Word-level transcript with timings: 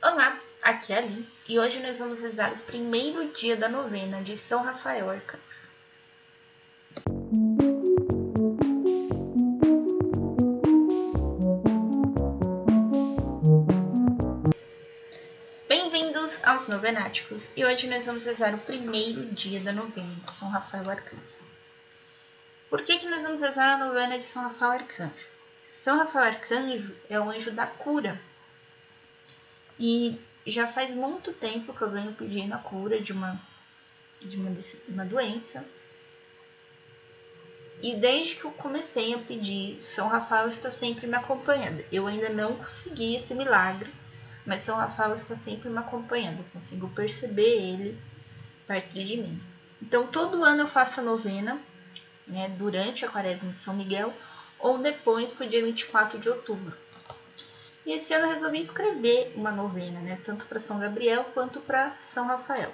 Olá, 0.00 0.40
aqui 0.62 0.92
é 0.92 0.96
a 0.96 0.98
Ali 1.00 1.28
e 1.48 1.58
hoje 1.58 1.80
nós 1.80 1.98
vamos 1.98 2.20
rezar 2.20 2.52
o 2.52 2.58
primeiro 2.58 3.32
dia 3.32 3.56
da 3.56 3.68
novena 3.68 4.22
de 4.22 4.36
São 4.36 4.62
Rafael 4.62 5.10
Arcanjo. 5.10 5.42
Bem-vindos 15.68 16.38
aos 16.44 16.68
Novenáticos 16.68 17.50
e 17.56 17.64
hoje 17.64 17.88
nós 17.88 18.06
vamos 18.06 18.24
rezar 18.24 18.54
o 18.54 18.58
primeiro 18.58 19.26
dia 19.34 19.58
da 19.58 19.72
novena 19.72 20.14
de 20.14 20.30
São 20.32 20.48
Rafael 20.48 20.88
Arcanjo. 20.88 21.22
Por 22.70 22.82
que, 22.84 23.00
que 23.00 23.08
nós 23.08 23.24
vamos 23.24 23.42
rezar 23.42 23.74
a 23.74 23.84
novena 23.84 24.16
de 24.16 24.24
São 24.24 24.44
Rafael 24.44 24.80
Arcanjo? 24.80 25.26
São 25.68 25.98
Rafael 25.98 26.26
Arcanjo 26.26 26.94
é 27.10 27.18
o 27.18 27.28
anjo 27.28 27.50
da 27.50 27.66
cura 27.66 28.27
e 29.78 30.18
já 30.46 30.66
faz 30.66 30.94
muito 30.94 31.32
tempo 31.32 31.72
que 31.72 31.82
eu 31.82 31.90
venho 31.90 32.12
pedindo 32.12 32.54
a 32.54 32.58
cura 32.58 33.00
de 33.00 33.12
uma, 33.12 33.40
de 34.20 34.36
uma, 34.36 34.56
uma 34.88 35.04
doença. 35.04 35.64
E 37.80 37.94
desde 37.94 38.34
que 38.34 38.44
eu 38.44 38.50
comecei 38.50 39.14
a 39.14 39.18
pedir, 39.18 39.80
São 39.80 40.08
Rafael 40.08 40.48
está 40.48 40.70
sempre 40.70 41.06
me 41.06 41.14
acompanhando. 41.14 41.84
Eu 41.92 42.06
ainda 42.06 42.28
não 42.28 42.56
consegui 42.56 43.14
esse 43.14 43.34
milagre, 43.34 43.92
mas 44.44 44.62
São 44.62 44.76
Rafael 44.76 45.14
está 45.14 45.36
sempre 45.36 45.68
me 45.68 45.78
acompanhando. 45.78 46.40
Eu 46.40 46.46
consigo 46.52 46.88
perceber 46.88 47.42
ele 47.42 47.98
perto 48.66 49.04
de 49.04 49.16
mim. 49.16 49.40
Então, 49.80 50.08
todo 50.08 50.42
ano 50.42 50.62
eu 50.62 50.66
faço 50.66 50.98
a 50.98 51.04
novena, 51.04 51.60
né, 52.26 52.48
durante 52.58 53.04
a 53.04 53.08
quaresma 53.08 53.52
de 53.52 53.60
São 53.60 53.74
Miguel, 53.74 54.12
ou 54.58 54.78
depois 54.78 55.32
para 55.32 55.46
o 55.46 55.48
dia 55.48 55.64
24 55.64 56.18
de 56.18 56.28
outubro. 56.28 56.76
E 57.88 57.92
esse 57.92 58.12
ano 58.12 58.26
eu 58.26 58.32
resolvi 58.32 58.60
escrever 58.60 59.32
uma 59.34 59.50
novena, 59.50 59.98
né? 60.00 60.20
Tanto 60.22 60.44
para 60.44 60.58
São 60.58 60.78
Gabriel 60.78 61.24
quanto 61.32 61.58
para 61.62 61.92
São 62.02 62.26
Rafael. 62.26 62.70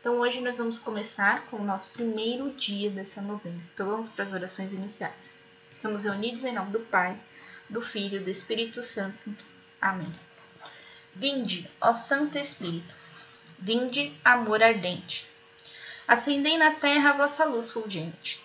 Então 0.00 0.20
hoje 0.20 0.40
nós 0.40 0.58
vamos 0.58 0.78
começar 0.78 1.44
com 1.46 1.56
o 1.56 1.64
nosso 1.64 1.90
primeiro 1.90 2.52
dia 2.52 2.88
dessa 2.88 3.20
novena. 3.20 3.60
Então 3.74 3.90
vamos 3.90 4.08
para 4.08 4.22
as 4.22 4.32
orações 4.32 4.72
iniciais. 4.72 5.36
Estamos 5.72 6.04
reunidos 6.04 6.44
em 6.44 6.52
nome 6.52 6.70
do 6.70 6.78
Pai, 6.78 7.20
do 7.68 7.82
Filho 7.82 8.20
e 8.20 8.22
do 8.22 8.30
Espírito 8.30 8.80
Santo. 8.80 9.44
Amém. 9.80 10.12
Vinde, 11.12 11.68
ó 11.80 11.92
Santo 11.92 12.38
Espírito, 12.38 12.94
vinde, 13.58 14.16
amor 14.24 14.62
ardente. 14.62 15.28
Acendei 16.06 16.56
na 16.56 16.74
terra 16.74 17.10
a 17.10 17.16
vossa 17.16 17.44
luz 17.44 17.72
fulgente 17.72 18.40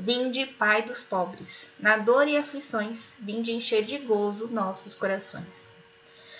Vinde, 0.00 0.46
Pai 0.46 0.82
dos 0.82 1.02
pobres, 1.02 1.68
na 1.76 1.96
dor 1.96 2.28
e 2.28 2.36
aflições, 2.36 3.16
vinde 3.18 3.52
encher 3.52 3.84
de 3.84 3.98
gozo 3.98 4.46
nossos 4.46 4.94
corações. 4.94 5.74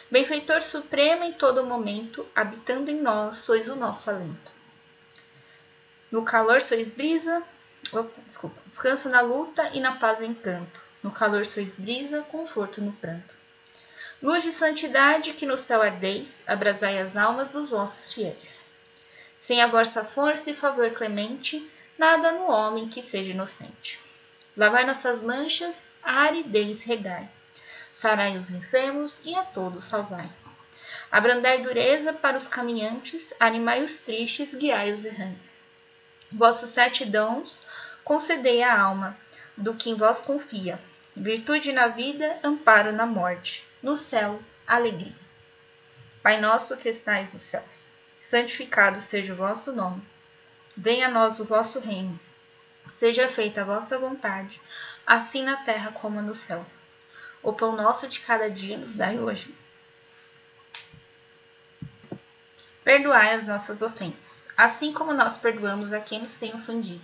Benfeitor 0.09 0.63
supremo 0.63 1.25
em 1.25 1.33
todo 1.33 1.67
momento, 1.67 2.25
habitando 2.37 2.89
em 2.89 3.01
nós, 3.01 3.39
sois 3.39 3.69
o 3.69 3.75
nosso 3.75 4.09
alento. 4.09 4.53
No 6.09 6.25
calor 6.25 6.63
sois 6.63 6.89
brisa, 6.89 7.43
opa, 7.93 8.21
desculpa, 8.29 8.63
descanso 8.65 9.09
na 9.09 9.23
luta 9.23 9.69
e 9.75 9.81
na 9.81 9.97
paz 9.97 10.23
encanto. 10.23 10.81
No 11.03 11.11
calor 11.11 11.45
sois 11.45 11.75
brisa, 11.75 12.23
conforto 12.23 12.81
no 12.81 12.93
pranto. 12.93 13.35
Luz 14.23 14.45
de 14.45 14.53
santidade 14.53 15.33
que 15.33 15.45
no 15.45 15.57
céu 15.57 15.83
ardeis, 15.83 16.41
abrasai 16.47 17.01
as 17.01 17.17
almas 17.17 17.51
dos 17.51 17.69
vossos 17.69 18.13
fiéis. 18.13 18.69
Sem 19.37 19.61
a 19.61 19.67
vossa 19.67 20.05
força 20.05 20.49
e 20.49 20.55
favor 20.55 20.93
clemente, 20.93 21.69
nada 21.99 22.31
no 22.33 22.49
homem 22.49 22.89
que 22.89 23.03
seja 23.03 23.33
inocente. 23.33 24.01
Lavai 24.57 24.87
nossas 24.87 25.21
manchas, 25.21 25.87
a 26.03 26.23
aridez 26.23 26.83
regai. 26.85 27.29
Sarai 27.93 28.39
os 28.39 28.51
enfermos 28.51 29.21
e 29.25 29.35
a 29.35 29.43
todos 29.45 29.85
salvai. 29.85 30.31
Abrandai 31.11 31.63
dureza 31.63 32.13
para 32.13 32.37
os 32.37 32.47
caminhantes, 32.47 33.35
animai 33.41 33.83
os 33.83 33.97
tristes, 33.97 34.55
guiai 34.55 34.93
os 34.93 35.05
errantes. 35.05 35.59
Vossos 36.31 36.71
sete 36.71 37.05
dons 37.05 37.63
concedei 38.05 38.63
à 38.63 38.81
alma, 38.81 39.19
do 39.57 39.75
que 39.75 39.91
em 39.91 39.95
vós 39.95 40.21
confia. 40.21 40.81
Virtude 41.17 41.73
na 41.73 41.89
vida, 41.89 42.39
amparo 42.45 42.93
na 42.93 43.05
morte. 43.05 43.67
No 43.83 43.97
céu, 43.97 44.41
alegria. 44.67 45.15
Pai 46.23 46.41
nosso 46.41 46.77
que 46.77 46.89
estais 46.89 47.33
nos 47.33 47.43
céus, 47.43 47.87
santificado 48.21 49.01
seja 49.01 49.33
o 49.33 49.37
vosso 49.37 49.73
nome. 49.73 50.03
Venha 50.81 51.09
a 51.09 51.11
nós 51.11 51.41
o 51.41 51.45
vosso 51.45 51.81
reino. 51.81 52.21
Seja 52.97 53.29
feita 53.29 53.63
a 53.63 53.65
vossa 53.65 53.99
vontade, 53.99 54.61
assim 55.05 55.43
na 55.43 55.57
terra 55.57 55.91
como 55.91 56.23
no 56.23 56.37
céu. 56.37 56.65
O 57.43 57.53
pão 57.53 57.75
nosso 57.75 58.07
de 58.07 58.21
cada 58.21 58.49
dia 58.49 58.79
nos 58.79 58.95
dai 58.95 59.19
hoje. 59.19 59.53
Perdoai 62.85 63.35
as 63.35 63.45
nossas 63.45 63.83
ofensas, 63.83 64.47
assim 64.57 64.93
como 64.93 65.13
nós 65.13 65.37
perdoamos 65.37 65.93
a 65.93 65.99
quem 66.01 66.21
nos 66.21 66.37
tem 66.37 66.55
ofendido. 66.55 67.03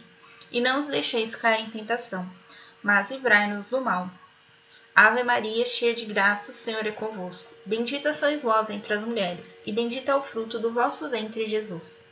E 0.52 0.60
não 0.60 0.78
os 0.78 0.86
deixeis 0.86 1.34
cair 1.34 1.64
em 1.64 1.70
tentação, 1.70 2.30
mas 2.80 3.10
livrai-nos 3.10 3.66
do 3.66 3.80
mal. 3.80 4.08
Ave 4.94 5.24
Maria, 5.24 5.66
cheia 5.66 5.94
de 5.94 6.06
graça, 6.06 6.52
o 6.52 6.54
Senhor 6.54 6.86
é 6.86 6.92
convosco. 6.92 7.52
Bendita 7.66 8.12
sois 8.12 8.44
vós 8.44 8.70
entre 8.70 8.94
as 8.94 9.04
mulheres, 9.04 9.58
e 9.66 9.72
bendito 9.72 10.12
é 10.12 10.14
o 10.14 10.22
fruto 10.22 10.60
do 10.60 10.72
vosso 10.72 11.10
ventre, 11.10 11.44
Jesus. 11.50 12.03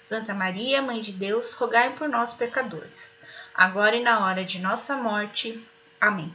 Santa 0.00 0.32
Maria, 0.34 0.80
Mãe 0.80 1.00
de 1.00 1.12
Deus, 1.12 1.52
rogai 1.52 1.94
por 1.94 2.08
nós, 2.08 2.32
pecadores, 2.32 3.12
agora 3.54 3.96
e 3.96 4.02
na 4.02 4.24
hora 4.24 4.44
de 4.44 4.58
nossa 4.58 4.96
morte. 4.96 5.62
Amém. 6.00 6.34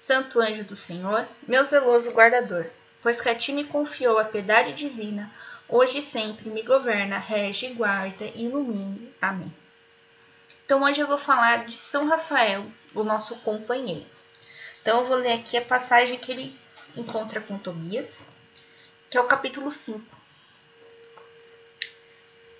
Santo 0.00 0.40
anjo 0.40 0.64
do 0.64 0.76
Senhor, 0.76 1.26
meu 1.46 1.64
zeloso 1.64 2.10
guardador, 2.12 2.66
pois 3.02 3.20
que 3.20 3.28
a 3.28 3.34
ti 3.34 3.52
me 3.52 3.64
confiou 3.64 4.18
a 4.18 4.24
piedade 4.24 4.72
divina, 4.72 5.30
hoje 5.68 5.98
e 5.98 6.02
sempre 6.02 6.48
me 6.48 6.62
governa, 6.62 7.18
rege, 7.18 7.68
guarda 7.68 8.24
e 8.34 8.44
ilumine. 8.44 9.14
Amém. 9.20 9.52
Então 10.64 10.82
hoje 10.82 11.00
eu 11.00 11.06
vou 11.06 11.18
falar 11.18 11.64
de 11.64 11.72
São 11.72 12.06
Rafael, 12.06 12.66
o 12.94 13.02
nosso 13.02 13.36
companheiro. 13.36 14.06
Então 14.82 15.00
eu 15.00 15.06
vou 15.06 15.16
ler 15.16 15.32
aqui 15.32 15.56
a 15.56 15.64
passagem 15.64 16.18
que 16.18 16.32
ele 16.32 16.58
encontra 16.96 17.40
com 17.40 17.58
Tobias, 17.58 18.24
que 19.08 19.16
é 19.16 19.20
o 19.20 19.26
capítulo 19.26 19.70
5. 19.70 20.17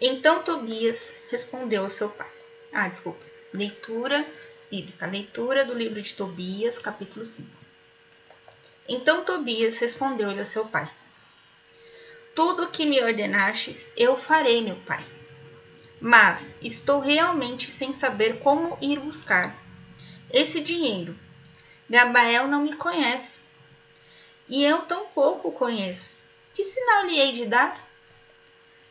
Então 0.00 0.44
Tobias 0.44 1.12
respondeu 1.28 1.82
ao 1.82 1.90
seu 1.90 2.08
pai. 2.08 2.30
Ah, 2.72 2.88
desculpa. 2.88 3.24
Leitura 3.52 4.24
bíblica. 4.70 5.06
Leitura 5.06 5.64
do 5.64 5.74
livro 5.74 6.00
de 6.00 6.14
Tobias, 6.14 6.78
capítulo 6.78 7.24
5. 7.24 7.48
Então 8.88 9.24
Tobias 9.24 9.78
respondeu-lhe 9.78 10.38
ao 10.38 10.46
seu 10.46 10.66
pai: 10.66 10.88
Tudo 12.34 12.64
o 12.64 12.70
que 12.70 12.86
me 12.86 13.02
ordenastes, 13.02 13.90
eu 13.96 14.16
farei, 14.16 14.62
meu 14.62 14.76
pai. 14.86 15.04
Mas 16.00 16.54
estou 16.62 17.00
realmente 17.00 17.72
sem 17.72 17.92
saber 17.92 18.38
como 18.38 18.78
ir 18.80 19.00
buscar 19.00 19.56
esse 20.30 20.60
dinheiro. 20.60 21.18
Gabael 21.90 22.46
não 22.46 22.62
me 22.62 22.76
conhece. 22.76 23.40
E 24.48 24.64
eu 24.64 24.82
tampouco 24.82 25.48
o 25.48 25.52
conheço. 25.52 26.12
Que 26.54 26.62
sinal 26.62 27.06
lhe 27.06 27.18
hei 27.18 27.32
de 27.32 27.46
dar? 27.46 27.87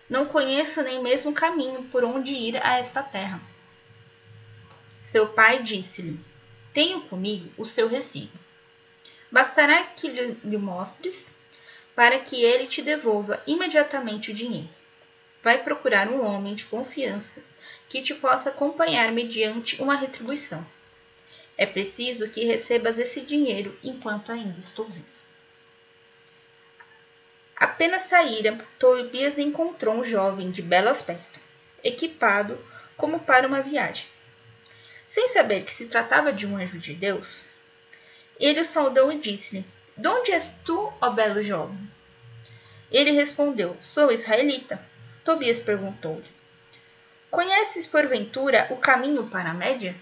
Não 0.10 0.26
conheço 0.26 0.82
nem 0.84 1.02
mesmo 1.02 1.32
o 1.32 1.34
caminho 1.34 1.84
por 1.86 2.04
onde 2.04 2.34
ir 2.34 2.58
a 2.66 2.78
esta 2.80 3.04
terra. 3.04 3.42
Seu 5.04 5.28
pai 5.28 5.62
disse-lhe: 5.62 6.20
Tenho 6.74 7.02
comigo 7.02 7.52
o 7.58 7.66
seu 7.66 7.88
recibo. 7.88 8.38
Bastará 9.30 9.84
que 9.84 10.08
lhe 10.08 10.58
mostres 10.58 11.32
para 11.94 12.20
que 12.20 12.42
ele 12.42 12.68
te 12.68 12.82
devolva 12.82 13.42
imediatamente 13.46 14.32
o 14.32 14.34
dinheiro. 14.34 14.70
Vai 15.44 15.64
procurar 15.64 16.08
um 16.08 16.24
homem 16.24 16.56
de 16.56 16.66
confiança 16.66 17.42
que 17.90 18.02
te 18.02 18.14
possa 18.14 18.50
acompanhar 18.50 19.12
mediante 19.12 19.82
uma 19.82 19.96
retribuição. 19.96 20.66
É 21.58 21.66
preciso 21.66 22.30
que 22.30 22.46
recebas 22.46 23.00
esse 23.00 23.22
dinheiro 23.22 23.78
enquanto 23.84 24.32
ainda 24.32 24.60
estou 24.60 24.86
vivo. 24.86 25.17
Apenas 27.60 28.04
saíra, 28.04 28.56
Tobias 28.78 29.40
encontrou 29.40 29.96
um 29.96 30.04
jovem 30.04 30.52
de 30.52 30.62
belo 30.62 30.90
aspecto, 30.90 31.40
equipado 31.84 32.64
como 32.96 33.20
para 33.20 33.48
uma 33.48 33.64
viagem. 33.64 34.06
Sem 35.08 35.28
saber 35.30 35.64
que 35.64 35.72
se 35.72 35.88
tratava 35.88 36.32
de 36.32 36.46
um 36.46 36.56
anjo 36.56 36.78
de 36.78 36.94
Deus, 36.94 37.44
ele 38.40 38.60
o 38.60 38.66
saudou 38.66 39.12
e 39.12 39.18
disse-lhe: 39.18 39.66
De 39.98 40.08
onde 40.08 40.32
és 40.32 40.54
tu, 40.64 40.94
ó 41.02 41.10
belo 41.10 41.42
jovem? 41.42 41.80
Ele 42.92 43.10
respondeu: 43.10 43.76
Sou 43.80 44.12
israelita. 44.12 44.80
Tobias 45.24 45.60
perguntou-lhe: 45.60 46.30
Conheces 47.32 47.88
porventura 47.88 48.68
o 48.70 48.78
caminho 48.78 49.32
para 49.32 49.50
a 49.50 49.56
Média? 49.56 49.96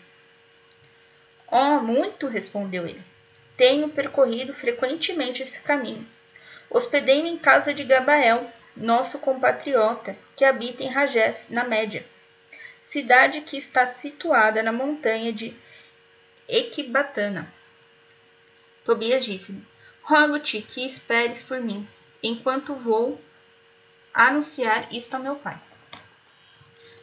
Oh, 1.47 1.79
muito, 1.79 2.27
respondeu 2.27 2.85
ele. 2.85 3.01
Tenho 3.55 3.87
percorrido 3.87 4.53
frequentemente 4.53 5.41
esse 5.41 5.61
caminho 5.61 6.05
Hospedei-me 6.69 7.29
em 7.29 7.37
casa 7.37 7.73
de 7.73 7.83
Gabael, 7.83 8.49
nosso 8.75 9.19
compatriota, 9.19 10.17
que 10.35 10.43
habita 10.43 10.83
em 10.83 10.89
Ragés, 10.89 11.47
na 11.49 11.63
Média, 11.63 12.05
cidade 12.83 13.41
que 13.41 13.57
está 13.57 13.87
situada 13.87 14.61
na 14.61 14.71
montanha 14.71 15.31
de 15.31 15.55
Equibatana. 16.47 17.51
Tobias 18.83 19.23
disse-me: 19.23 19.65
Rogo-te 20.01 20.61
que 20.61 20.85
esperes 20.85 21.41
por 21.41 21.59
mim, 21.59 21.87
enquanto 22.21 22.75
vou 22.75 23.19
anunciar 24.13 24.87
isto 24.91 25.15
a 25.15 25.19
meu 25.19 25.35
pai. 25.35 25.59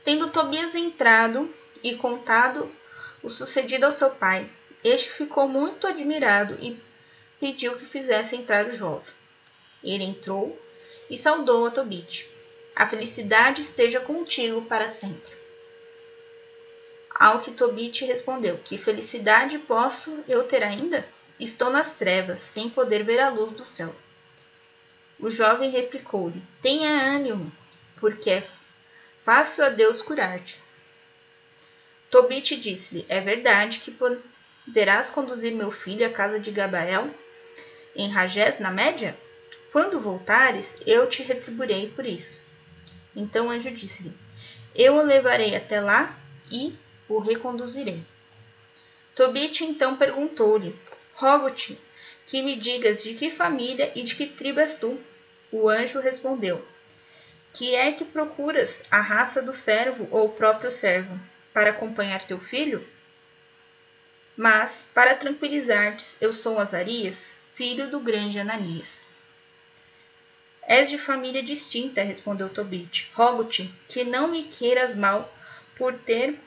Tendo 0.05 0.31
Tobias 0.31 0.75
entrado 0.75 1.53
e 1.83 1.95
contado 1.95 2.75
o 3.23 3.31
sucedido 3.31 3.87
ao 3.87 3.93
seu 3.93 4.11
pai, 4.11 4.51
este 4.83 5.11
ficou 5.11 5.47
muito 5.49 5.87
admirado 5.87 6.57
e 6.61 6.81
pediu 7.39 7.77
que 7.77 7.85
fizesse 7.85 8.37
entrar 8.37 8.67
o 8.67 8.73
jovem. 8.73 9.22
Ele 9.83 10.05
entrou 10.05 10.59
e 11.11 11.17
saudou 11.17 11.67
a 11.67 11.71
Tobit. 11.71 12.29
A 12.75 12.89
felicidade 12.89 13.63
esteja 13.63 14.01
contigo 14.01 14.63
para 14.63 14.91
sempre. 14.91 15.33
Ao 17.15 17.41
que 17.41 17.53
Tobit 17.53 18.05
respondeu: 18.05 18.59
Que 18.65 18.79
felicidade 18.79 19.59
posso 19.59 20.25
eu 20.27 20.45
ter 20.45 20.63
ainda? 20.63 21.07
Estou 21.39 21.71
nas 21.71 21.93
trevas, 21.93 22.41
sem 22.41 22.69
poder 22.69 23.03
ver 23.03 23.21
a 23.21 23.29
luz 23.29 23.53
do 23.53 23.65
céu. 23.65 23.95
O 25.19 25.31
jovem 25.31 25.71
replicou-lhe: 25.71 26.43
Tenha 26.61 26.91
ânimo, 26.91 27.53
porque 28.01 28.31
é 28.31 28.45
fácil 29.23 29.65
a 29.65 29.69
Deus 29.69 30.01
curar-te. 30.01 30.61
Tobit 32.11 32.57
disse-lhe: 32.57 33.07
É 33.09 33.21
verdade 33.21 33.81
que 33.81 33.91
poderás 33.91 35.09
conduzir 35.09 35.53
meu 35.53 35.71
filho 35.71 36.07
à 36.07 36.11
casa 36.11 36.41
de 36.41 36.51
Gabael, 36.51 37.09
em 37.95 38.09
Ragés, 38.09 38.59
na 38.59 38.71
média? 38.71 39.17
Quando 39.73 39.99
voltares, 39.99 40.77
eu 40.87 41.09
te 41.09 41.23
retribuirei 41.23 41.91
por 41.91 42.07
isso. 42.07 42.39
Então 43.17 43.49
o 43.49 43.51
anjo 43.51 43.71
disse-lhe: 43.71 44.13
Eu 44.75 44.97
o 44.97 45.03
levarei 45.03 45.57
até 45.57 45.81
lá 45.81 46.17
e 46.51 46.77
o 47.09 47.19
reconduzirei. 47.19 48.05
Tobit 49.15 49.65
então 49.65 49.97
perguntou-lhe: 49.97 50.79
Rogo-te 51.15 51.79
que 52.27 52.43
me 52.43 52.55
digas 52.55 53.03
de 53.03 53.15
que 53.15 53.31
família 53.31 53.91
e 53.95 54.03
de 54.03 54.15
que 54.15 54.27
tribo 54.27 54.61
és 54.61 54.77
tu. 54.77 55.01
O 55.51 55.69
anjo 55.69 55.99
respondeu: 55.99 56.65
Que 57.53 57.75
é 57.75 57.91
que 57.91 58.05
procuras, 58.05 58.85
a 58.91 59.01
raça 59.01 59.43
do 59.43 59.53
servo 59.53 60.07
ou 60.11 60.27
o 60.27 60.33
próprio 60.33 60.71
servo? 60.71 61.19
para 61.53 61.71
acompanhar 61.71 62.27
teu 62.27 62.41
filho? 62.41 62.87
Mas, 64.37 64.87
para 64.95 65.15
tranquilizar-te, 65.15 66.17
eu 66.21 66.33
sou 66.33 66.59
Azarias, 66.59 67.35
filho 67.55 67.91
do 67.91 68.01
grande 68.01 68.39
Ananias. 68.39 69.12
És 70.67 70.89
de 70.89 70.97
família 70.97 71.43
distinta, 71.43 72.03
respondeu 72.03 72.49
Tobit. 72.49 73.11
Rogo-te 73.13 73.73
que 73.89 74.05
não 74.05 74.29
me 74.29 74.45
queiras 74.45 74.95
mal 74.95 75.33
por 75.77 75.95
ter 75.95 76.39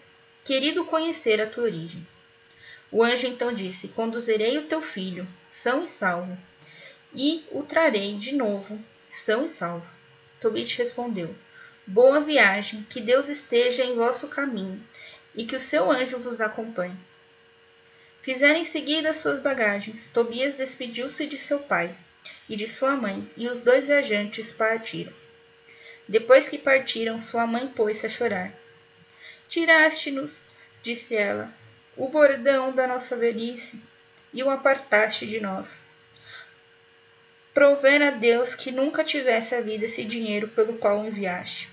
querido 0.44 0.85
conhecer 0.85 1.41
a 1.41 1.47
tua 1.47 1.65
origem. 1.65 2.07
O 2.91 3.03
anjo 3.03 3.27
então 3.27 3.53
disse: 3.53 3.89
Conduzirei 3.89 4.57
o 4.57 4.67
teu 4.67 4.81
filho, 4.81 5.27
são 5.50 5.83
e 5.83 5.88
salvo, 5.88 6.38
e 7.13 7.45
o 7.51 7.63
trarei 7.63 8.15
de 8.15 8.33
novo, 8.33 8.79
são 9.12 9.44
e 9.44 9.47
salvo. 9.47 9.88
Tobit 10.39 10.77
respondeu: 10.77 11.35
Boa 11.85 12.21
viagem, 12.21 12.85
que 12.89 13.01
Deus 13.01 13.27
esteja 13.27 13.83
em 13.83 13.95
vosso 13.95 14.27
caminho 14.27 14.81
e 15.35 15.45
que 15.45 15.56
o 15.56 15.59
seu 15.59 15.91
anjo 15.91 16.19
vos 16.19 16.39
acompanhe. 16.39 16.95
Fizeram 18.21 18.59
em 18.59 18.63
seguida 18.63 19.13
suas 19.13 19.39
bagagens. 19.39 20.07
Tobias 20.07 20.56
despediu-se 20.56 21.27
de 21.27 21.38
seu 21.38 21.59
pai 21.59 21.95
e 22.47 22.56
de 22.56 22.68
sua 22.68 22.95
mãe, 22.95 23.30
e 23.36 23.47
os 23.47 23.62
dois 23.62 23.88
viajantes 23.88 24.51
partiram. 24.51 25.13
Depois 26.07 26.47
que 26.47 26.57
partiram, 26.57 27.19
sua 27.19 27.47
mãe 27.47 27.68
pôs-se 27.68 28.06
a 28.06 28.09
chorar. 28.09 28.53
Tiraste-nos, 29.47 30.45
disse 30.83 31.15
ela, 31.15 31.51
o 31.97 32.07
bordão 32.09 32.74
da 32.74 32.88
nossa 32.88 33.15
velhice 33.15 33.81
e 34.33 34.44
o 34.44 34.50
apartaste 34.50 35.25
de 35.25 35.39
nós. 35.39 35.83
Provera 37.53 38.09
a 38.09 38.12
Deus 38.12 38.53
que 38.53 38.71
nunca 38.71 39.03
tivesse 39.03 39.56
havido 39.56 39.86
esse 39.86 40.03
dinheiro 40.03 40.50
pelo 40.50 40.77
qual 40.77 41.00
o 41.00 41.07
enviaste. 41.07 41.69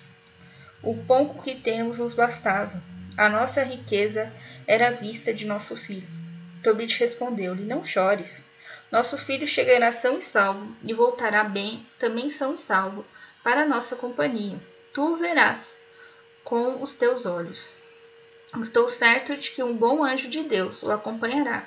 O 0.83 0.97
pouco 0.97 1.43
que 1.43 1.57
temos 1.57 1.99
nos 1.99 2.15
bastava. 2.15 2.83
A 3.17 3.29
nossa 3.29 3.63
riqueza 3.63 4.33
era 4.67 4.89
a 4.89 4.93
vista 4.93 5.35
de 5.35 5.45
nosso 5.45 5.77
filho. 5.77 6.09
Tobit 6.63 6.99
respondeu-lhe: 6.99 7.65
Não 7.65 7.85
chores. 7.85 8.45
Nosso 8.93 9.17
filho 9.17 9.49
chegará 9.49 9.91
são 9.91 10.19
e 10.19 10.23
salvo 10.23 10.77
e 10.87 10.93
voltará 10.93 11.43
bem, 11.44 11.87
também 11.99 12.29
são 12.29 12.53
e 12.53 12.59
salvo, 12.59 13.06
para 13.43 13.62
a 13.62 13.67
nossa 13.67 13.97
companhia. 13.97 14.61
Tu 14.93 15.03
o 15.03 15.17
verás 15.17 15.75
com 16.44 16.83
os 16.83 16.94
teus 16.94 17.25
olhos. 17.25 17.73
Estou 18.61 18.91
certo 18.91 19.35
de 19.35 19.50
que 19.50 19.62
um 19.62 19.75
bom 19.75 20.05
anjo 20.05 20.29
de 20.29 20.43
Deus 20.43 20.83
o 20.83 20.91
acompanhará 20.91 21.67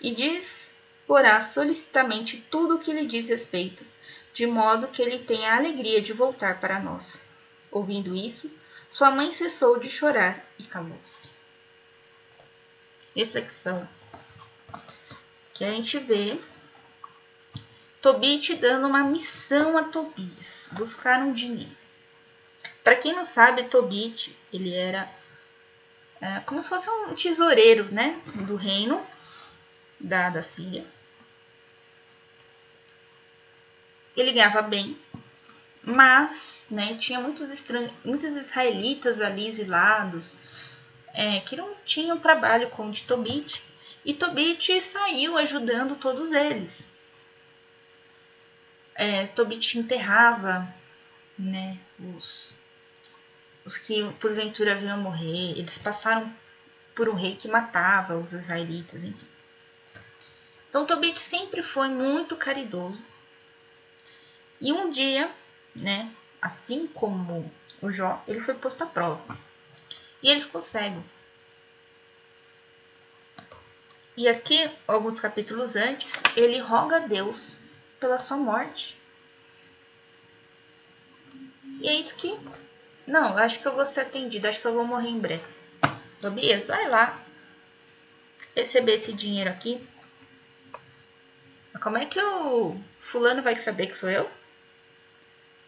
e 0.00 0.12
diz 0.12 0.68
porá 1.06 1.40
solicitamente 1.40 2.44
tudo 2.50 2.74
o 2.74 2.78
que 2.80 2.92
lhe 2.92 3.06
diz 3.06 3.28
respeito, 3.28 3.86
de 4.34 4.44
modo 4.44 4.88
que 4.88 5.00
ele 5.00 5.20
tenha 5.20 5.52
a 5.52 5.56
alegria 5.58 6.02
de 6.02 6.12
voltar 6.12 6.58
para 6.58 6.80
nós. 6.80 7.20
Ouvindo 7.70 8.16
isso, 8.16 8.50
sua 8.90 9.12
mãe 9.12 9.30
cessou 9.30 9.78
de 9.78 9.88
chorar 9.88 10.44
e 10.58 10.64
calou-se. 10.64 11.30
Reflexão. 13.14 13.88
Que 15.54 15.64
a 15.64 15.70
gente 15.70 15.98
vê 15.98 16.36
Tobit 18.06 18.54
dando 18.54 18.86
uma 18.86 19.02
missão 19.02 19.76
a 19.76 19.82
Tobias, 19.82 20.68
buscar 20.70 21.18
um 21.22 21.32
dinheiro. 21.32 21.76
Para 22.84 22.94
quem 22.94 23.12
não 23.12 23.24
sabe, 23.24 23.64
Tobit, 23.64 24.32
ele 24.52 24.72
era 24.72 25.12
é, 26.20 26.38
como 26.46 26.60
se 26.60 26.68
fosse 26.68 26.88
um 26.88 27.14
tesoureiro, 27.16 27.92
né, 27.92 28.16
do 28.46 28.54
reino 28.54 29.04
da, 29.98 30.30
da 30.30 30.40
Síria. 30.40 30.86
Ele 34.16 34.30
ganhava 34.30 34.62
bem, 34.62 34.96
mas 35.82 36.62
né, 36.70 36.94
tinha 36.94 37.18
muitos, 37.18 37.50
estran... 37.50 37.90
muitos 38.04 38.36
israelitas 38.36 39.20
ali 39.20 39.48
exilados 39.48 40.36
é, 41.12 41.40
que 41.40 41.56
não 41.56 41.74
tinham 41.84 42.20
trabalho 42.20 42.70
com 42.70 42.88
de 42.88 43.02
Tobit, 43.02 43.64
e 44.04 44.14
Tobit 44.14 44.80
saiu 44.80 45.36
ajudando 45.36 45.96
todos 45.96 46.30
eles. 46.30 46.86
É, 48.96 49.26
Tobit 49.26 49.78
enterrava 49.78 50.66
né, 51.38 51.78
os, 51.98 52.52
os 53.64 53.76
que 53.76 54.10
porventura 54.14 54.74
vinham 54.74 54.98
morrer, 54.98 55.58
eles 55.58 55.78
passaram 55.78 56.32
por 56.94 57.08
um 57.08 57.14
rei 57.14 57.36
que 57.36 57.46
matava 57.46 58.16
os 58.16 58.32
israelitas, 58.32 59.04
enfim. 59.04 59.28
Então 60.68 60.86
Tobit 60.86 61.20
sempre 61.20 61.62
foi 61.62 61.88
muito 61.88 62.36
caridoso. 62.36 63.04
E 64.60 64.72
um 64.72 64.90
dia 64.90 65.30
né? 65.80 66.10
Assim 66.40 66.86
como 66.86 67.50
o 67.80 67.90
Jó, 67.90 68.22
ele 68.26 68.40
foi 68.40 68.54
posto 68.54 68.82
à 68.82 68.86
prova. 68.86 69.38
E 70.22 70.28
ele 70.28 70.40
ficou 70.40 70.60
cego. 70.60 71.04
E 74.16 74.28
aqui, 74.28 74.70
alguns 74.88 75.20
capítulos 75.20 75.76
antes, 75.76 76.14
ele 76.34 76.58
roga 76.58 76.96
a 76.96 77.00
Deus 77.00 77.52
pela 78.00 78.18
sua 78.18 78.36
morte. 78.36 78.95
E 81.80 81.88
é 81.88 81.94
isso 81.94 82.14
que. 82.16 82.38
Não, 83.06 83.36
acho 83.38 83.60
que 83.60 83.66
eu 83.66 83.74
vou 83.74 83.86
ser 83.86 84.00
atendido, 84.00 84.48
acho 84.48 84.60
que 84.60 84.66
eu 84.66 84.74
vou 84.74 84.84
morrer 84.84 85.10
em 85.10 85.18
breve. 85.18 85.44
Tobias, 86.20 86.68
vai 86.68 86.88
lá 86.88 87.22
receber 88.54 88.94
esse 88.94 89.12
dinheiro 89.12 89.50
aqui. 89.50 89.86
Como 91.80 91.98
é 91.98 92.06
que 92.06 92.20
o 92.20 92.76
fulano 93.00 93.42
vai 93.42 93.54
saber 93.54 93.86
que 93.86 93.96
sou 93.96 94.10
eu? 94.10 94.28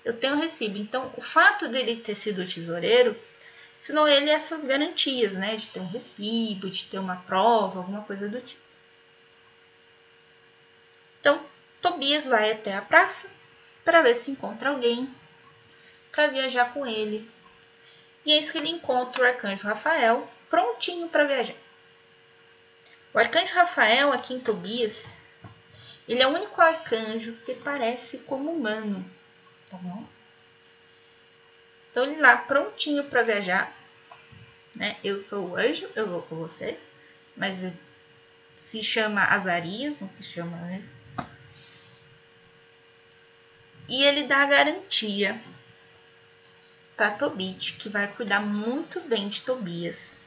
eu 0.08 0.16
tenho 0.16 0.36
recibo. 0.36 0.78
Então, 0.78 1.12
o 1.16 1.20
fato 1.20 1.68
dele 1.68 1.96
ter 1.96 2.14
sido 2.14 2.46
tesoureiro, 2.46 3.14
ensinou 3.78 4.08
ele 4.08 4.30
essas 4.30 4.64
garantias, 4.64 5.34
né? 5.34 5.54
De 5.56 5.68
ter 5.68 5.80
um 5.80 5.86
recibo, 5.86 6.70
de 6.70 6.84
ter 6.86 6.98
uma 6.98 7.16
prova, 7.16 7.80
alguma 7.80 8.02
coisa 8.02 8.26
do 8.26 8.40
tipo. 8.40 8.62
Então, 11.20 11.44
Tobias 11.82 12.26
vai 12.26 12.52
até 12.52 12.74
a 12.74 12.80
praça 12.80 13.28
para 13.84 14.00
ver 14.00 14.14
se 14.14 14.30
encontra 14.30 14.70
alguém 14.70 15.14
para 16.12 16.28
viajar 16.28 16.72
com 16.72 16.86
ele. 16.86 17.28
E 18.24 18.32
é 18.32 18.38
isso 18.38 18.52
que 18.52 18.58
ele 18.58 18.68
encontra 18.68 19.22
o 19.22 19.26
arcanjo 19.26 19.66
Rafael 19.66 20.28
prontinho 20.50 21.08
para 21.08 21.24
viajar. 21.24 21.56
O 23.14 23.18
arcanjo 23.18 23.54
Rafael 23.54 24.12
aqui 24.12 24.34
em 24.34 24.40
Tobias, 24.40 25.04
ele 26.06 26.22
é 26.22 26.26
o 26.26 26.34
único 26.34 26.60
arcanjo 26.60 27.32
que 27.44 27.54
parece 27.54 28.18
como 28.18 28.50
humano 28.50 29.04
tá 29.68 29.76
bom? 29.78 30.04
Então 31.90 32.04
ele 32.04 32.20
lá 32.20 32.36
prontinho 32.36 33.04
para 33.04 33.22
viajar, 33.22 33.72
né? 34.74 34.96
Eu 35.02 35.18
sou 35.18 35.50
o 35.50 35.56
anjo, 35.56 35.88
eu 35.94 36.08
vou 36.08 36.22
com 36.22 36.36
você, 36.36 36.78
mas 37.36 37.56
se 38.56 38.82
chama 38.82 39.22
Azarias, 39.22 39.98
não 40.00 40.10
se 40.10 40.22
chama 40.22 40.56
anjo. 40.56 40.88
E 43.88 44.04
ele 44.04 44.24
dá 44.24 44.38
a 44.38 44.46
garantia 44.46 45.40
para 46.98 47.12
Tobit 47.12 47.74
que 47.74 47.88
vai 47.88 48.08
cuidar 48.08 48.40
muito 48.40 49.00
bem 49.02 49.28
de 49.28 49.42
Tobias. 49.42 50.18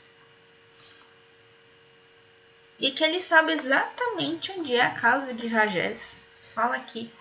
E 2.80 2.92
que 2.92 3.04
ele 3.04 3.20
sabe 3.20 3.52
exatamente 3.52 4.54
onde 4.54 4.74
é 4.74 4.82
a 4.82 4.92
casa 4.92 5.34
de 5.34 5.48
Rajés 5.48 6.16
fala 6.56 6.78
aqui 6.78 7.12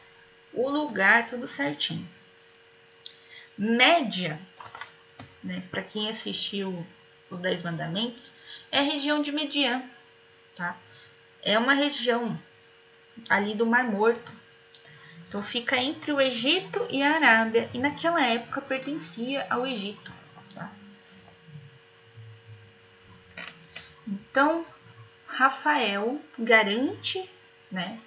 o 0.53 0.71
lugar 0.71 1.27
tudo 1.27 1.49
certinho. 1.49 2.09
Média, 3.59 4.41
né, 5.43 5.63
para 5.69 5.83
quem 5.83 6.09
assistiu 6.09 6.87
os 7.29 7.41
Dez 7.41 7.61
Mandamentos, 7.63 8.33
é 8.71 8.79
a 8.79 8.83
região 8.83 9.21
de 9.21 9.33
Median, 9.33 9.83
tá? 10.55 10.77
É 11.43 11.59
uma 11.59 11.75
região 11.75 12.41
ali 13.29 13.55
do 13.55 13.67
Mar 13.67 13.85
Morto. 13.85 14.33
Então 15.31 15.45
fica 15.45 15.77
entre 15.77 16.11
o 16.11 16.21
Egito 16.21 16.85
e 16.91 17.05
a 17.05 17.15
Arábia 17.15 17.71
e 17.73 17.79
naquela 17.79 18.21
época 18.21 18.61
pertencia 18.61 19.47
ao 19.49 19.65
Egito. 19.65 20.13
Tá? 20.53 20.73
Então 24.09 24.67
Rafael 25.29 26.21
garante, 26.37 27.31
né, 27.71 28.01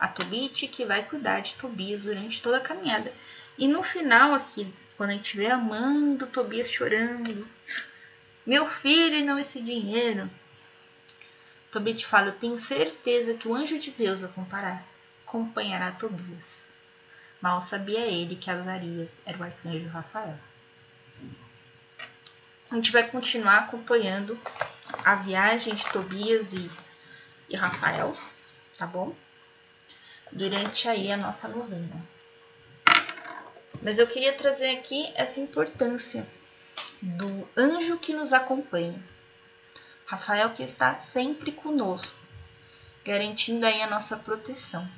a 0.00 0.08
Tobit 0.08 0.66
que 0.66 0.84
vai 0.84 1.04
cuidar 1.04 1.38
de 1.38 1.54
Tobias 1.54 2.02
durante 2.02 2.42
toda 2.42 2.56
a 2.56 2.60
caminhada. 2.60 3.12
E 3.56 3.68
no 3.68 3.84
final 3.84 4.34
aqui, 4.34 4.66
quando 4.96 5.10
a 5.10 5.12
gente 5.12 5.36
vê 5.36 5.46
amando 5.46 6.26
Tobias 6.26 6.68
chorando, 6.68 7.48
meu 8.44 8.66
filho 8.66 9.14
e 9.14 9.22
não 9.22 9.38
esse 9.38 9.60
dinheiro. 9.60 10.28
Tobit 11.70 12.04
fala, 12.04 12.30
eu 12.30 12.36
tenho 12.36 12.58
certeza 12.58 13.34
que 13.34 13.46
o 13.46 13.54
anjo 13.54 13.78
de 13.78 13.92
Deus 13.92 14.24
acompanhará 14.24 15.92
Tobias. 15.92 16.63
Mal 17.44 17.60
sabia 17.60 18.06
ele 18.06 18.36
que 18.36 18.50
Azarias 18.50 19.12
era 19.26 19.36
o 19.36 19.42
arcanjo 19.42 19.86
Rafael. 19.90 20.38
A 22.70 22.74
gente 22.74 22.90
vai 22.90 23.06
continuar 23.10 23.58
acompanhando 23.58 24.40
a 25.04 25.16
viagem 25.16 25.74
de 25.74 25.84
Tobias 25.92 26.54
e, 26.54 26.70
e 27.50 27.54
Rafael, 27.54 28.16
tá 28.78 28.86
bom? 28.86 29.14
durante 30.32 30.88
aí 30.88 31.12
a 31.12 31.18
nossa 31.18 31.46
novena. 31.46 32.02
Mas 33.82 33.98
eu 33.98 34.06
queria 34.06 34.32
trazer 34.32 34.70
aqui 34.70 35.12
essa 35.14 35.38
importância 35.38 36.26
do 37.02 37.46
anjo 37.54 37.98
que 37.98 38.14
nos 38.14 38.32
acompanha. 38.32 38.98
Rafael 40.06 40.48
que 40.54 40.62
está 40.62 40.98
sempre 40.98 41.52
conosco, 41.52 42.16
garantindo 43.04 43.66
aí 43.66 43.82
a 43.82 43.86
nossa 43.86 44.16
proteção. 44.16 44.88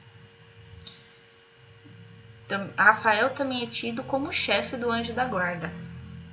Rafael 2.77 3.31
também 3.31 3.65
é 3.65 3.67
tido 3.67 4.05
como 4.05 4.33
chefe 4.33 4.77
do 4.77 4.91
anjo 4.91 5.13
da 5.13 5.25
guarda. 5.25 5.71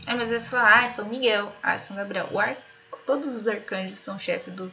É, 0.08 0.14
mas 0.14 0.30
você 0.30 0.40
fala, 0.42 0.80
ah, 0.80 0.86
é 0.86 0.90
São 0.90 1.06
Miguel, 1.06 1.54
ah, 1.64 1.74
é 1.74 1.80
São 1.80 1.96
Gabriel. 1.96 2.40
Ar... 2.40 2.58
Todos 3.06 3.36
os 3.36 3.48
arcanjos 3.48 4.00
são 4.00 4.18
chefe 4.18 4.50
do, 4.50 4.72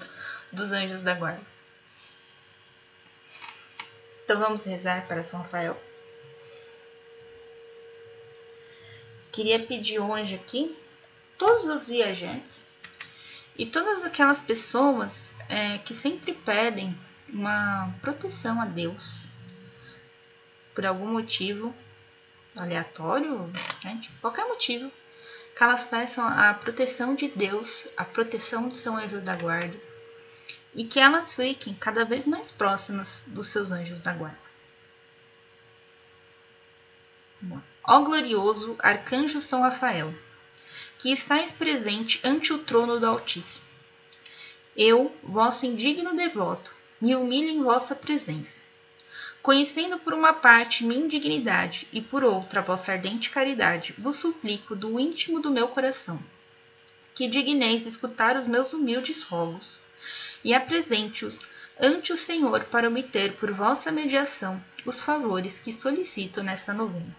dos 0.52 0.70
anjos 0.70 1.02
da 1.02 1.14
guarda. 1.14 1.40
Então 4.24 4.38
vamos 4.38 4.64
rezar 4.64 5.06
para 5.08 5.22
São 5.22 5.40
Rafael. 5.40 5.80
Queria 9.32 9.58
pedir 9.58 9.98
hoje 9.98 10.34
aqui 10.34 10.76
todos 11.38 11.66
os 11.66 11.88
viajantes 11.88 12.64
e 13.56 13.66
todas 13.66 14.04
aquelas 14.04 14.38
pessoas 14.38 15.32
é, 15.48 15.78
que 15.78 15.94
sempre 15.94 16.34
pedem 16.34 16.96
uma 17.28 17.92
proteção 18.00 18.60
a 18.60 18.66
Deus 18.66 19.29
por 20.74 20.86
algum 20.86 21.06
motivo 21.06 21.74
aleatório, 22.56 23.50
né? 23.84 23.98
tipo, 24.02 24.20
qualquer 24.20 24.46
motivo, 24.46 24.90
que 25.56 25.62
elas 25.62 25.84
peçam 25.84 26.26
a 26.26 26.54
proteção 26.54 27.14
de 27.14 27.28
Deus, 27.28 27.86
a 27.96 28.04
proteção 28.04 28.68
do 28.68 28.74
seu 28.74 28.96
anjo 28.96 29.20
da 29.20 29.36
guarda 29.36 29.90
e 30.74 30.84
que 30.84 31.00
elas 31.00 31.32
fiquem 31.32 31.74
cada 31.74 32.04
vez 32.04 32.26
mais 32.26 32.50
próximas 32.50 33.22
dos 33.26 33.48
seus 33.48 33.72
anjos 33.72 34.00
da 34.00 34.12
guarda. 34.12 34.50
Ó 37.82 38.00
glorioso 38.02 38.76
arcanjo 38.78 39.40
São 39.40 39.62
Rafael, 39.62 40.14
que 40.98 41.12
estáis 41.12 41.50
presente 41.50 42.20
ante 42.22 42.52
o 42.52 42.58
trono 42.58 43.00
do 43.00 43.06
Altíssimo. 43.06 43.66
Eu, 44.76 45.14
vosso 45.22 45.66
indigno 45.66 46.14
devoto, 46.14 46.72
me 47.00 47.16
humilho 47.16 47.48
em 47.48 47.62
vossa 47.62 47.96
presença. 47.96 48.60
Conhecendo 49.42 49.98
por 49.98 50.12
uma 50.12 50.34
parte 50.34 50.84
minha 50.84 51.04
indignidade 51.04 51.88
e 51.92 52.00
por 52.00 52.22
outra 52.22 52.60
vossa 52.60 52.92
ardente 52.92 53.30
caridade, 53.30 53.94
vos 53.98 54.16
suplico 54.16 54.76
do 54.76 55.00
íntimo 55.00 55.40
do 55.40 55.50
meu 55.50 55.68
coração 55.68 56.22
que 57.20 57.28
digneis 57.28 57.84
escutar 57.84 58.34
os 58.34 58.46
meus 58.46 58.72
humildes 58.72 59.22
rogos 59.22 59.78
e 60.42 60.54
apresente-os 60.54 61.46
ante 61.78 62.14
o 62.14 62.16
Senhor 62.16 62.64
para 62.64 62.88
obter 62.88 63.34
por 63.34 63.52
vossa 63.52 63.92
mediação 63.92 64.62
os 64.86 65.02
favores 65.02 65.58
que 65.58 65.70
solicito 65.70 66.42
nessa 66.42 66.72
novena. 66.72 67.14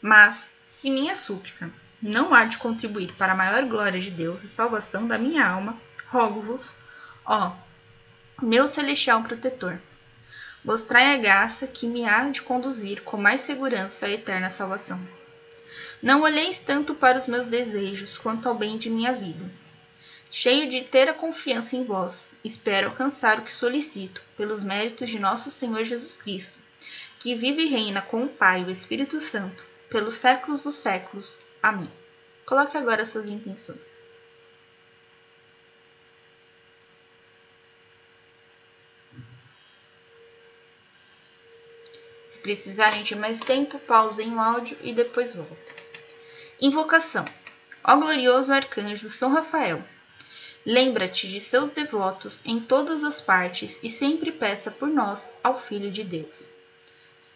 Mas, 0.00 0.48
se 0.64 0.90
minha 0.90 1.16
súplica 1.16 1.72
não 2.00 2.32
há 2.32 2.44
de 2.44 2.56
contribuir 2.58 3.12
para 3.14 3.32
a 3.32 3.36
maior 3.36 3.64
glória 3.64 4.00
de 4.00 4.12
Deus 4.12 4.44
e 4.44 4.48
salvação 4.48 5.08
da 5.08 5.18
minha 5.18 5.44
alma, 5.44 5.80
rogo-vos, 6.06 6.76
ó, 7.24 7.52
meu 8.40 8.68
celestial 8.68 9.24
protetor, 9.24 9.80
mostrai 10.64 11.14
a 11.14 11.18
graça 11.18 11.66
que 11.66 11.86
me 11.86 12.04
há 12.04 12.28
de 12.30 12.42
conduzir 12.42 13.02
com 13.02 13.16
mais 13.16 13.42
segurança 13.42 14.06
à 14.06 14.10
eterna 14.10 14.50
salvação. 14.50 15.00
Não 16.02 16.22
olheis 16.22 16.60
tanto 16.60 16.94
para 16.94 17.18
os 17.18 17.26
meus 17.26 17.46
desejos 17.46 18.16
quanto 18.16 18.48
ao 18.48 18.54
bem 18.54 18.78
de 18.78 18.88
minha 18.90 19.12
vida 19.12 19.48
cheio 20.36 20.68
de 20.68 20.78
inteira 20.78 21.14
confiança 21.14 21.76
em 21.76 21.84
vós, 21.84 22.32
espero 22.42 22.88
alcançar 22.88 23.38
o 23.38 23.42
que 23.42 23.52
solicito, 23.52 24.20
pelos 24.36 24.64
méritos 24.64 25.08
de 25.08 25.16
nosso 25.16 25.48
Senhor 25.48 25.84
Jesus 25.84 26.16
Cristo, 26.16 26.58
que 27.20 27.36
vive 27.36 27.62
e 27.62 27.68
reina 27.68 28.02
com 28.02 28.24
o 28.24 28.28
Pai 28.28 28.62
e 28.62 28.64
o 28.64 28.70
Espírito 28.70 29.20
Santo, 29.20 29.64
pelos 29.88 30.14
séculos 30.14 30.60
dos 30.60 30.76
séculos. 30.76 31.38
Amém. 31.62 31.88
Coloque 32.44 32.76
agora 32.76 33.06
suas 33.06 33.28
intenções. 33.28 34.03
Se 42.34 42.38
precisarem 42.40 43.04
de 43.04 43.14
mais 43.14 43.38
tempo, 43.38 43.78
pausem 43.78 44.34
o 44.34 44.40
áudio 44.40 44.76
e 44.82 44.92
depois 44.92 45.36
voltem. 45.36 45.74
Invocação. 46.60 47.24
Ó 47.84 47.94
glorioso 47.96 48.52
arcanjo 48.52 49.08
São 49.08 49.32
Rafael, 49.32 49.80
Lembra-te 50.66 51.28
de 51.28 51.40
seus 51.40 51.70
devotos 51.70 52.44
em 52.44 52.58
todas 52.58 53.04
as 53.04 53.20
partes 53.20 53.78
e 53.84 53.88
sempre 53.88 54.32
peça 54.32 54.68
por 54.68 54.88
nós 54.88 55.32
ao 55.44 55.60
Filho 55.60 55.92
de 55.92 56.02
Deus. 56.02 56.48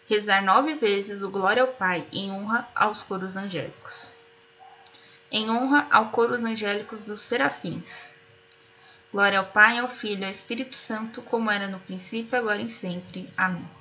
Rezar 0.06 0.42
nove 0.42 0.74
vezes 0.74 1.22
o 1.22 1.30
Glória 1.30 1.62
ao 1.62 1.68
Pai 1.68 2.04
em 2.10 2.32
honra 2.32 2.68
aos 2.74 3.00
coros 3.00 3.36
angélicos. 3.36 4.10
Em 5.30 5.48
honra 5.48 5.86
ao 5.92 6.10
coros 6.10 6.42
angélicos 6.42 7.04
dos 7.04 7.20
serafins. 7.20 8.08
Glória 9.12 9.38
ao 9.38 9.46
Pai, 9.46 9.78
ao 9.78 9.86
Filho 9.86 10.22
e 10.22 10.24
ao 10.24 10.30
Espírito 10.30 10.74
Santo, 10.74 11.22
como 11.22 11.52
era 11.52 11.68
no 11.68 11.78
princípio, 11.78 12.36
agora 12.36 12.60
e 12.60 12.68
sempre. 12.68 13.32
Amém. 13.36 13.77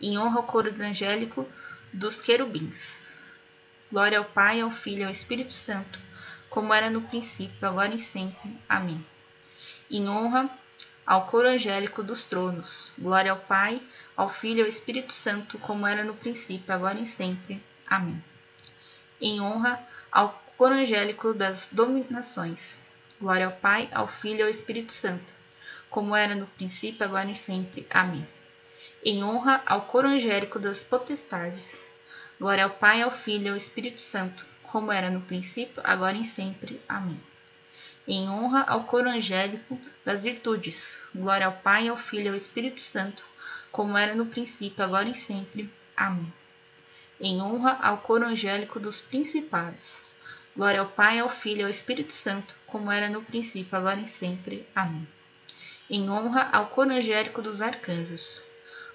Em 0.00 0.18
honra 0.18 0.38
ao 0.38 0.42
coro 0.44 0.74
angélico 0.82 1.48
dos 1.92 2.20
querubins. 2.20 2.98
Glória 3.90 4.18
ao 4.18 4.24
Pai, 4.24 4.60
ao 4.60 4.70
Filho 4.70 5.02
e 5.02 5.04
ao 5.04 5.10
Espírito 5.10 5.54
Santo, 5.54 5.98
como 6.50 6.74
era 6.74 6.90
no 6.90 7.02
princípio, 7.02 7.66
agora 7.66 7.94
e 7.94 8.00
sempre. 8.00 8.58
Amém. 8.68 9.04
Em 9.90 10.08
honra 10.08 10.50
ao 11.06 11.26
coro 11.26 11.48
angélico 11.48 12.02
dos 12.02 12.24
tronos. 12.24 12.92
Glória 12.98 13.30
ao 13.30 13.38
Pai, 13.38 13.80
ao 14.16 14.28
Filho 14.28 14.58
e 14.58 14.62
ao 14.62 14.68
Espírito 14.68 15.12
Santo, 15.12 15.58
como 15.58 15.86
era 15.86 16.02
no 16.02 16.14
princípio, 16.14 16.74
agora 16.74 16.98
e 16.98 17.06
sempre. 17.06 17.62
Amém. 17.86 18.22
Em 19.20 19.40
honra 19.40 19.80
ao 20.10 20.42
coro 20.56 20.74
angélico 20.74 21.32
das 21.32 21.70
dominações. 21.72 22.76
Glória 23.20 23.46
ao 23.46 23.52
Pai, 23.52 23.88
ao 23.92 24.08
Filho 24.08 24.40
e 24.40 24.42
ao 24.42 24.48
Espírito 24.48 24.92
Santo, 24.92 25.32
como 25.88 26.14
era 26.14 26.34
no 26.34 26.46
princípio, 26.46 27.04
agora 27.04 27.30
e 27.30 27.36
sempre. 27.36 27.86
Amém. 27.88 28.26
Em 29.04 29.22
honra 29.22 29.62
ao 29.66 29.82
coro 29.82 30.08
angélico 30.08 30.58
das 30.58 30.82
potestades. 30.82 31.86
Glória 32.38 32.64
ao 32.64 32.70
Pai, 32.70 33.02
ao 33.02 33.10
Filho 33.10 33.46
e 33.46 33.48
ao 33.50 33.56
Espírito 33.56 34.00
Santo, 34.00 34.44
como 34.62 34.90
era 34.90 35.10
no 35.10 35.20
princípio, 35.20 35.80
agora 35.84 36.16
e 36.16 36.24
sempre. 36.24 36.80
Amém. 36.88 37.20
Em 38.06 38.28
honra 38.28 38.62
ao 38.62 38.84
coro 38.84 39.08
angélico 39.08 39.80
das 40.04 40.24
virtudes, 40.24 40.98
glória 41.14 41.46
ao 41.46 41.52
Pai, 41.52 41.88
ao 41.88 41.96
Filho 41.96 42.26
e 42.26 42.28
ao 42.28 42.34
Espírito 42.34 42.80
Santo, 42.80 43.24
como 43.72 43.96
era 43.96 44.14
no 44.14 44.26
princípio, 44.26 44.84
agora 44.84 45.08
e 45.08 45.14
sempre. 45.14 45.70
Amém. 45.96 46.32
Em 47.20 47.40
honra 47.40 47.78
ao 47.80 47.98
coro 47.98 48.26
angélico 48.26 48.78
dos 48.78 49.00
principados, 49.00 50.02
glória 50.54 50.80
ao 50.80 50.86
Pai, 50.86 51.18
ao 51.18 51.28
Filho 51.28 51.60
e 51.60 51.64
ao 51.64 51.70
Espírito 51.70 52.12
Santo, 52.12 52.54
como 52.66 52.92
era 52.92 53.08
no 53.08 53.22
princípio, 53.22 53.76
agora 53.76 54.00
e 54.00 54.06
sempre. 54.06 54.66
Amém. 54.74 55.06
Em 55.88 56.10
honra 56.10 56.48
ao 56.52 56.66
coro 56.66 56.90
angélico 56.90 57.40
dos 57.40 57.60
arcanjos, 57.60 58.42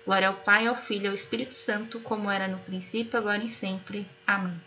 glória 0.06 0.28
ao 0.28 0.36
Pai, 0.36 0.68
ao 0.68 0.76
Filho 0.76 1.06
e 1.06 1.08
ao 1.08 1.14
Espírito 1.14 1.56
Santo, 1.56 2.00
como 2.00 2.30
era 2.30 2.48
no 2.48 2.60
princípio, 2.60 3.18
agora 3.18 3.44
e 3.44 3.50
sempre. 3.50 4.08
Amém 4.26 4.60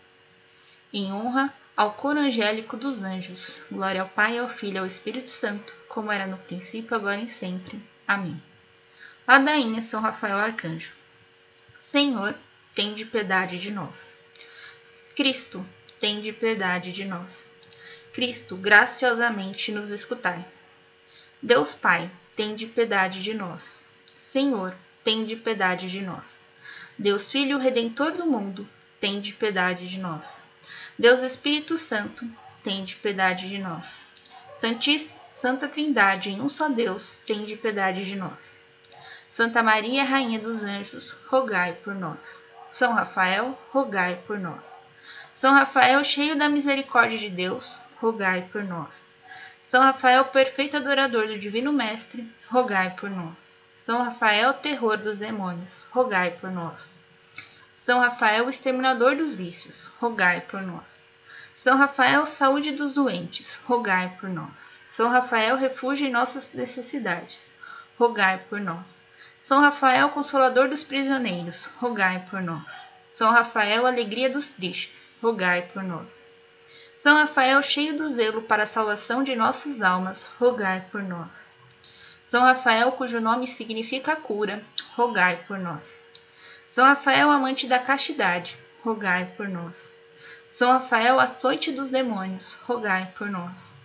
em 0.95 1.11
honra 1.11 1.53
ao 1.75 1.93
coro 1.93 2.19
angélico 2.19 2.77
dos 2.77 3.01
anjos. 3.01 3.57
Glória 3.69 4.01
ao 4.01 4.07
Pai, 4.07 4.37
ao 4.37 4.47
Filho 4.47 4.75
e 4.75 4.77
ao 4.77 4.85
Espírito 4.85 5.29
Santo, 5.29 5.73
como 5.89 6.09
era 6.09 6.25
no 6.25 6.37
princípio, 6.37 6.95
agora 6.95 7.19
e 7.19 7.27
sempre. 7.27 7.81
Amém. 8.07 8.41
Ladainha 9.27 9.81
São 9.81 9.99
Rafael 9.99 10.37
Arcanjo. 10.37 10.93
Senhor, 11.81 12.33
tem 12.73 12.93
de 12.93 13.03
piedade 13.03 13.59
de 13.59 13.71
nós. 13.71 14.17
Cristo, 15.17 15.65
tem 15.99 16.21
de 16.21 16.31
piedade 16.31 16.93
de 16.93 17.03
nós. 17.03 17.45
Cristo, 18.13 18.55
graciosamente 18.55 19.73
nos 19.73 19.89
escutai. 19.89 20.45
Deus 21.41 21.73
Pai, 21.73 22.09
tem 22.37 22.55
de 22.55 22.67
piedade 22.67 23.21
de 23.21 23.33
nós. 23.33 23.79
Senhor, 24.17 24.73
tem 25.05 25.23
de 25.23 25.35
piedade 25.35 25.89
de 25.89 26.01
nós. 26.01 26.43
Deus 26.97 27.31
Filho 27.31 27.59
Redentor 27.59 28.13
do 28.13 28.25
mundo, 28.25 28.67
tem 28.99 29.21
de 29.21 29.33
piedade 29.33 29.87
de 29.87 29.99
nós. 29.99 30.41
Deus 30.97 31.21
Espírito 31.21 31.77
Santo, 31.77 32.27
tem 32.63 32.83
de 32.83 32.95
piedade 32.95 33.47
de 33.47 33.59
nós. 33.59 34.03
Santíssima 34.57 35.19
Santa 35.35 35.67
Trindade, 35.67 36.31
em 36.31 36.41
um 36.41 36.49
só 36.49 36.67
Deus, 36.69 37.19
tem 37.23 37.45
de 37.45 37.55
piedade 37.55 38.03
de 38.03 38.15
nós. 38.15 38.59
Santa 39.29 39.61
Maria, 39.61 40.03
Rainha 40.03 40.39
dos 40.39 40.63
Anjos, 40.63 41.11
rogai 41.27 41.73
por 41.73 41.93
nós. 41.93 42.43
São 42.67 42.93
Rafael, 42.93 43.55
rogai 43.69 44.19
por 44.25 44.39
nós. 44.39 44.75
São 45.35 45.53
Rafael, 45.53 46.03
cheio 46.03 46.35
da 46.35 46.49
misericórdia 46.49 47.19
de 47.19 47.29
Deus, 47.29 47.79
rogai 47.97 48.47
por 48.51 48.63
nós. 48.63 49.11
São 49.61 49.83
Rafael, 49.83 50.25
perfeito 50.25 50.77
adorador 50.77 51.27
do 51.27 51.37
Divino 51.37 51.71
Mestre, 51.71 52.27
rogai 52.49 52.95
por 52.95 53.09
nós. 53.09 53.55
São 53.75 54.03
Rafael, 54.03 54.53
terror 54.53 54.97
dos 54.97 55.19
demônios, 55.19 55.85
rogai 55.91 56.31
por 56.31 56.49
nós. 56.49 56.93
São 57.73 57.99
Rafael, 57.99 58.49
exterminador 58.49 59.17
dos 59.17 59.35
vícios, 59.35 59.89
rogai 59.99 60.39
por 60.41 60.61
nós. 60.61 61.03
São 61.53 61.77
Rafael, 61.77 62.25
saúde 62.25 62.71
dos 62.71 62.93
doentes, 62.93 63.59
rogai 63.65 64.17
por 64.19 64.29
nós. 64.29 64.79
São 64.87 65.09
Rafael, 65.09 65.57
refúgio 65.57 66.07
em 66.07 66.11
nossas 66.11 66.53
necessidades, 66.53 67.49
rogai 67.99 68.43
por 68.49 68.61
nós. 68.61 69.01
São 69.37 69.59
Rafael, 69.61 70.09
consolador 70.09 70.69
dos 70.69 70.83
prisioneiros, 70.83 71.65
rogai 71.77 72.25
por 72.29 72.41
nós. 72.41 72.87
São 73.11 73.29
Rafael, 73.31 73.85
alegria 73.85 74.29
dos 74.29 74.49
tristes, 74.49 75.11
rogai 75.21 75.63
por 75.73 75.83
nós. 75.83 76.29
São 76.95 77.15
Rafael, 77.17 77.61
cheio 77.61 77.97
do 77.97 78.09
zelo 78.09 78.41
para 78.41 78.63
a 78.63 78.67
salvação 78.67 79.21
de 79.21 79.35
nossas 79.35 79.81
almas, 79.81 80.27
rogai 80.39 80.85
por 80.91 81.03
nós. 81.03 81.54
São 82.25 82.41
Rafael, 82.41 82.91
cujo 82.93 83.21
nome 83.21 83.47
significa 83.47 84.15
cura, 84.15 84.63
rogai 84.95 85.43
por 85.47 85.59
nós. 85.59 86.03
São 86.65 86.83
Rafael, 86.83 87.29
amante 87.29 87.67
da 87.67 87.77
castidade, 87.77 88.57
rogai 88.83 89.31
por 89.37 89.47
nós. 89.47 89.95
São 90.49 90.71
Rafael, 90.71 91.19
açoite 91.19 91.71
dos 91.71 91.91
demônios, 91.91 92.55
rogai 92.65 93.13
por 93.15 93.29
nós. 93.29 93.75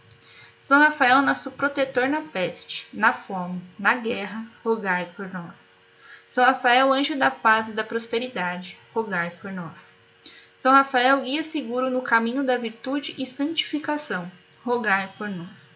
São 0.59 0.78
Rafael, 0.78 1.20
nosso 1.20 1.50
protetor 1.50 2.09
na 2.09 2.23
peste, 2.23 2.88
na 2.94 3.12
fome, 3.12 3.62
na 3.78 3.94
guerra, 3.94 4.47
rogai 4.64 5.12
por 5.14 5.30
nós. 5.30 5.75
São 6.26 6.44
Rafael, 6.44 6.90
anjo 6.92 7.18
da 7.18 7.30
paz 7.30 7.68
e 7.68 7.73
da 7.73 7.85
prosperidade, 7.85 8.78
rogai 8.94 9.30
por 9.30 9.52
nós. 9.52 9.94
São 10.54 10.73
Rafael, 10.73 11.20
guia 11.20 11.42
seguro 11.42 11.90
no 11.90 12.00
caminho 12.00 12.42
da 12.42 12.56
virtude 12.56 13.14
e 13.18 13.26
santificação, 13.26 14.30
rogai 14.64 15.12
por 15.18 15.28
nós. 15.28 15.75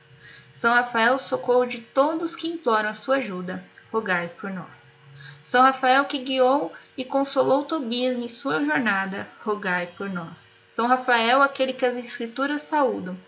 São 0.54 0.72
Rafael, 0.72 1.18
socorro 1.18 1.66
de 1.66 1.80
todos 1.80 2.36
que 2.36 2.46
imploram 2.46 2.88
a 2.88 2.94
sua 2.94 3.16
ajuda, 3.16 3.64
rogai 3.92 4.28
por 4.28 4.50
nós. 4.50 4.94
São 5.42 5.60
Rafael, 5.60 6.04
que 6.04 6.16
guiou 6.16 6.72
e 6.96 7.04
consolou 7.04 7.64
Tobias 7.64 8.16
em 8.16 8.28
sua 8.28 8.64
jornada, 8.64 9.28
rogai 9.42 9.88
por 9.98 10.08
nós. 10.08 10.56
São 10.64 10.86
Rafael, 10.86 11.42
aquele 11.42 11.72
que 11.72 11.84
as 11.84 11.96
Escrituras 11.96 12.62
saúdam, 12.62 13.18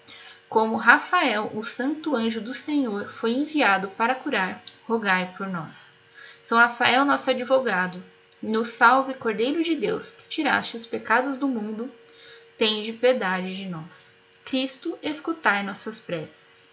como 0.48 0.76
Rafael, 0.76 1.50
o 1.52 1.64
santo 1.64 2.14
anjo 2.14 2.40
do 2.40 2.54
Senhor, 2.54 3.08
foi 3.08 3.32
enviado 3.32 3.88
para 3.88 4.14
curar, 4.14 4.62
rogai 4.86 5.34
por 5.36 5.48
nós. 5.48 5.90
São 6.40 6.56
Rafael, 6.56 7.04
nosso 7.04 7.28
advogado, 7.28 8.00
nos 8.40 8.68
salve, 8.68 9.14
Cordeiro 9.14 9.64
de 9.64 9.74
Deus, 9.74 10.12
que 10.12 10.28
tiraste 10.28 10.76
os 10.76 10.86
pecados 10.86 11.36
do 11.36 11.48
mundo, 11.48 11.92
tende 12.56 12.92
piedade 12.92 13.56
de 13.56 13.66
nós. 13.66 14.14
Cristo, 14.44 14.96
escutai 15.02 15.64
nossas 15.64 15.98
preces. 15.98 16.65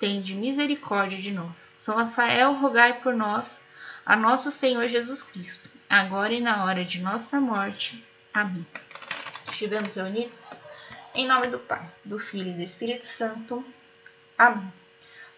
Tende 0.00 0.34
misericórdia 0.34 1.18
de 1.18 1.30
nós. 1.30 1.74
São 1.76 1.94
Rafael, 1.94 2.54
rogai 2.54 3.00
por 3.00 3.14
nós, 3.14 3.60
a 4.06 4.16
nosso 4.16 4.50
Senhor 4.50 4.88
Jesus 4.88 5.22
Cristo, 5.22 5.68
agora 5.90 6.32
e 6.32 6.40
na 6.40 6.64
hora 6.64 6.82
de 6.82 6.98
nossa 7.00 7.38
morte. 7.38 8.02
Amém. 8.32 8.66
Estivemos 9.50 9.96
reunidos? 9.96 10.54
Em 11.14 11.26
nome 11.26 11.48
do 11.48 11.58
Pai, 11.58 11.86
do 12.02 12.18
Filho 12.18 12.48
e 12.48 12.54
do 12.54 12.62
Espírito 12.62 13.04
Santo. 13.04 13.62
Amém. 14.38 14.72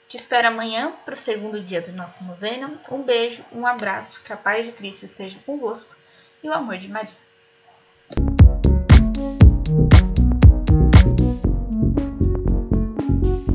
Te 0.08 0.16
espero 0.16 0.46
amanhã 0.46 0.92
para 1.04 1.14
o 1.14 1.16
segundo 1.16 1.60
dia 1.60 1.82
do 1.82 1.90
nosso 1.90 2.22
novena. 2.22 2.80
Um 2.88 3.02
beijo, 3.02 3.44
um 3.50 3.66
abraço, 3.66 4.22
que 4.22 4.32
a 4.32 4.36
paz 4.36 4.64
de 4.64 4.70
Cristo 4.70 5.04
esteja 5.04 5.40
convosco 5.44 5.96
e 6.40 6.48
o 6.48 6.54
amor 6.54 6.78
de 6.78 6.86
Maria. 6.86 7.21